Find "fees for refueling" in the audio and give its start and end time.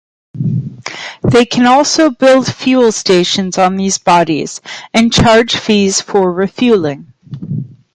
5.55-7.13